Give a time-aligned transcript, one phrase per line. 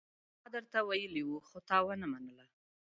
[0.41, 2.45] ما درته ويلي وو، خو تا ونه منله.